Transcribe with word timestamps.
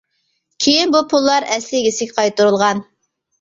كېيىن 0.63 0.93
بۇ 0.95 1.01
پۇللار 1.11 1.45
ئەسلى 1.57 1.79
ئىگىسىگە 1.83 2.17
قايتۇرۇلغان. 2.17 2.83